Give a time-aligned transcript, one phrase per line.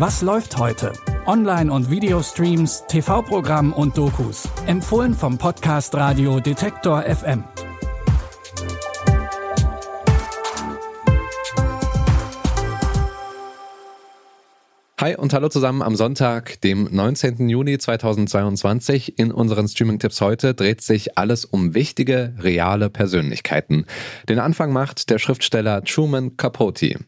[0.00, 0.94] Was läuft heute?
[1.26, 4.48] Online- und Videostreams, TV-Programm und Dokus.
[4.66, 7.44] Empfohlen vom Podcast Radio Detektor FM.
[15.02, 17.50] Hi und hallo zusammen am Sonntag, dem 19.
[17.50, 19.18] Juni 2022.
[19.18, 23.84] In unseren Streaming-Tipps heute dreht sich alles um wichtige, reale Persönlichkeiten.
[24.30, 27.00] Den Anfang macht der Schriftsteller Truman Capote.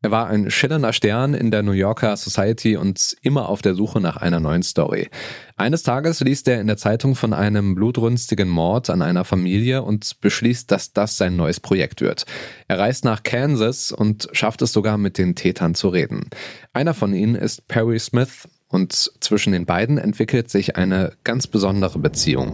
[0.00, 4.00] Er war ein schillernder Stern in der New Yorker Society und immer auf der Suche
[4.00, 5.08] nach einer neuen Story.
[5.56, 10.20] Eines Tages liest er in der Zeitung von einem blutrünstigen Mord an einer Familie und
[10.20, 12.26] beschließt, dass das sein neues Projekt wird.
[12.68, 16.30] Er reist nach Kansas und schafft es sogar mit den Tätern zu reden.
[16.72, 21.98] Einer von ihnen ist Perry Smith und zwischen den beiden entwickelt sich eine ganz besondere
[21.98, 22.52] Beziehung.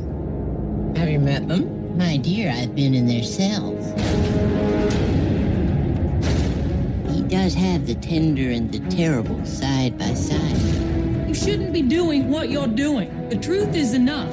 [0.97, 1.67] Have you met them?
[1.99, 3.93] My dear, I've been in their cells.
[7.35, 10.57] Does have the tender and the terrible side by side.
[11.27, 13.29] You shouldn't be doing what you're doing.
[13.29, 14.33] The truth is enough.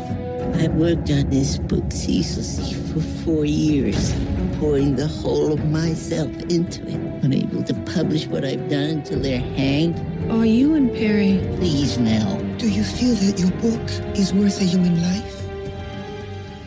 [0.55, 4.13] I've worked on this book ceaselessly for four years,
[4.59, 9.39] pouring the whole of myself into it, unable to publish what I've done until they're
[9.39, 9.97] hanged.
[10.29, 11.39] Are you and Perry?
[11.55, 12.39] Please, Nell.
[12.59, 15.40] Do you feel that your book is worth a human life?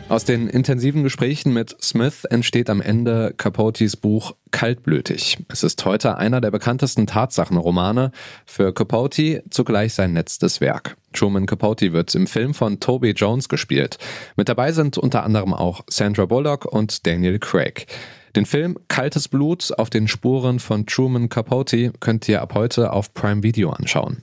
[0.07, 5.39] Aus den intensiven Gesprächen mit Smith entsteht am Ende Capotes Buch Kaltblütig.
[5.47, 8.11] Es ist heute einer der bekanntesten Tatsachenromane,
[8.45, 10.95] für Capote zugleich sein letztes Werk.
[11.11, 13.97] Truman Capote wird im Film von Toby Jones gespielt.
[14.35, 17.87] Mit dabei sind unter anderem auch Sandra Bullock und Daniel Craig.
[18.35, 23.15] Den Film Kaltes Blut auf den Spuren von Truman Capote könnt ihr ab heute auf
[23.15, 24.21] Prime Video anschauen.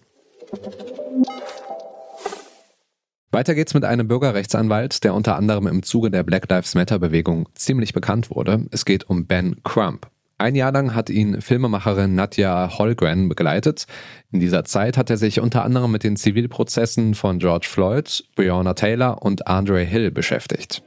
[3.34, 7.48] Weiter geht's mit einem Bürgerrechtsanwalt, der unter anderem im Zuge der Black Lives Matter Bewegung
[7.54, 8.66] ziemlich bekannt wurde.
[8.72, 10.06] Es geht um Ben Crump.
[10.36, 13.86] Ein Jahr lang hat ihn Filmemacherin Nadja Holgren begleitet.
[14.32, 18.74] In dieser Zeit hat er sich unter anderem mit den Zivilprozessen von George Floyd, Breonna
[18.74, 20.82] Taylor und Andre Hill beschäftigt.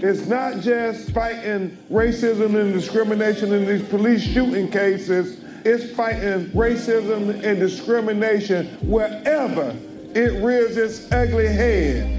[0.00, 5.36] It's not just fighting racism and discrimination in these police shooting cases.
[5.64, 9.74] It's fighting racism and discrimination wherever
[10.14, 12.16] it rears its ugly head.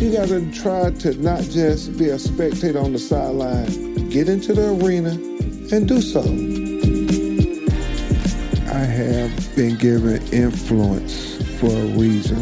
[0.00, 4.70] You gotta try to not just be a spectator on the sideline, get into the
[4.70, 5.10] arena
[5.74, 6.22] and do so.
[8.72, 12.40] I have been given influence for a reason,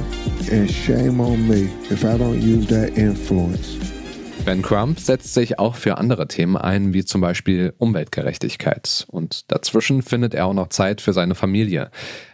[0.50, 3.99] and shame on me if I don't use that influence.
[4.44, 9.06] Ben Crump setzt sich auch für andere Themen ein, wie zum Beispiel Umweltgerechtigkeit.
[9.08, 11.90] Und dazwischen findet er auch noch Zeit für seine Familie.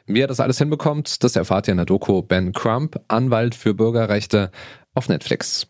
[0.07, 3.75] Wie er das alles hinbekommt, das erfahrt ihr in der Doku Ben Crump, Anwalt für
[3.75, 4.51] Bürgerrechte
[4.95, 5.67] auf Netflix.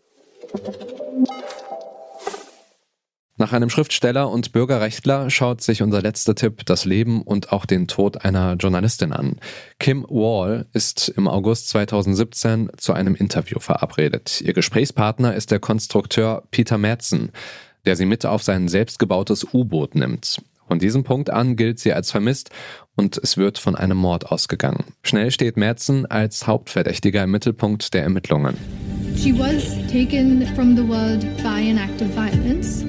[3.39, 7.87] Nach einem Schriftsteller und Bürgerrechtler schaut sich unser letzter Tipp das Leben und auch den
[7.87, 9.35] Tod einer Journalistin an.
[9.77, 14.41] Kim Wall ist im August 2017 zu einem Interview verabredet.
[14.41, 17.31] Ihr Gesprächspartner ist der Konstrukteur Peter Madsen,
[17.85, 20.41] der sie mit auf sein selbstgebautes U-Boot nimmt.
[20.67, 22.49] Von diesem Punkt an gilt sie als vermisst
[22.95, 24.83] und es wird von einem Mord ausgegangen.
[25.03, 28.57] Schnell steht Madsen als Hauptverdächtiger im Mittelpunkt der Ermittlungen.
[29.15, 32.83] She was taken from the world by an act of violence.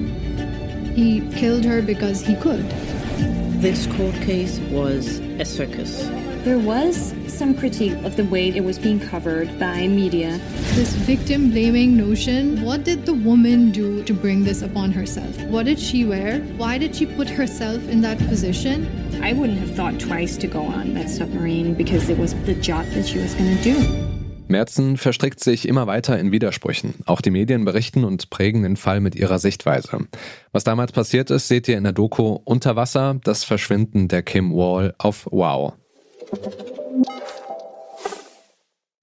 [0.99, 2.69] He killed her because he could.
[3.61, 6.05] This court case was a circus.
[6.43, 10.41] There was some critique of the way it was being covered by media.
[10.75, 15.41] This victim blaming notion what did the woman do to bring this upon herself?
[15.43, 16.41] What did she wear?
[16.57, 18.85] Why did she put herself in that position?
[19.23, 22.85] I wouldn't have thought twice to go on that submarine because it was the job
[22.87, 24.08] that she was going to do.
[24.49, 26.95] Merzen verstrickt sich immer weiter in Widersprüchen.
[27.05, 30.07] Auch die Medien berichten und prägen den Fall mit ihrer Sichtweise.
[30.51, 34.51] Was damals passiert ist, seht ihr in der Doku Unter Wasser, das Verschwinden der Kim
[34.51, 35.73] Wall auf Wow.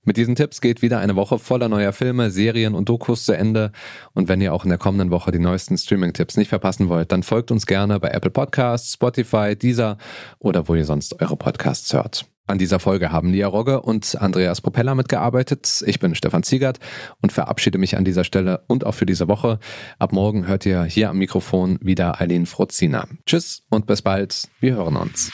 [0.02, 3.72] Mit diesen Tipps geht wieder eine Woche voller neuer Filme, Serien und Dokus zu Ende.
[4.14, 7.24] Und wenn ihr auch in der kommenden Woche die neuesten Streaming-Tipps nicht verpassen wollt, dann
[7.24, 9.98] folgt uns gerne bei Apple Podcasts, Spotify, Deezer
[10.38, 12.26] oder wo ihr sonst eure Podcasts hört.
[12.46, 15.82] An dieser Folge haben Lia Rogge und Andreas Propeller mitgearbeitet.
[15.86, 16.78] Ich bin Stefan Ziegert
[17.20, 19.58] und verabschiede mich an dieser Stelle und auch für diese Woche.
[19.98, 23.08] Ab morgen hört ihr hier am Mikrofon wieder Eileen Frozina.
[23.26, 24.48] Tschüss und bis bald.
[24.60, 25.32] Wir hören uns.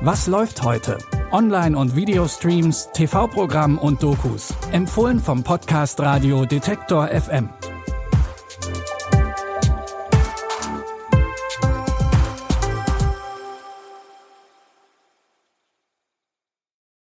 [0.00, 0.98] Was läuft heute?
[1.32, 4.54] Online- und Videostreams, TV-Programm und Dokus.
[4.70, 7.48] Empfohlen vom Podcast Radio Detektor FM.